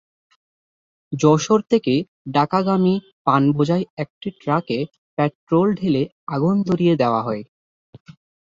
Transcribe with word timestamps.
যশোর 1.11 1.59
থেকে 1.71 1.93
ঢাকাগামী 2.33 2.95
পানবোঝাই 3.25 3.83
একটি 3.97 4.27
ট্রাকে 4.41 4.77
পেট্রল 5.17 5.67
ঢেলে 5.75 6.03
আগুন 6.27 6.55
ধরিয়ে 6.67 6.95
দেওয়া 7.01 7.21
হয়। 7.23 7.43